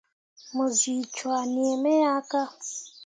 Mu 0.55 0.65
zi 0.77 0.93
cwah 1.15 1.43
nii 1.53 1.75
me 1.83 1.93
ya 2.03 2.15
ka. 2.29 2.41